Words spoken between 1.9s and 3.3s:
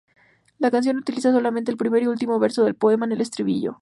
y último verso del poema, en el